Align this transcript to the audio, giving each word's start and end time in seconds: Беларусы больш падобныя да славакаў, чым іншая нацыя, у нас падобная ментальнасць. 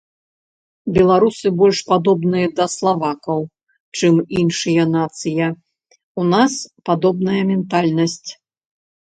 Беларусы 0.93 1.47
больш 1.59 1.81
падобныя 1.91 2.47
да 2.59 2.65
славакаў, 2.75 3.39
чым 3.99 4.15
іншая 4.41 4.83
нацыя, 4.97 5.45
у 6.23 6.27
нас 6.33 6.51
падобная 6.91 7.41
ментальнасць. 7.53 8.29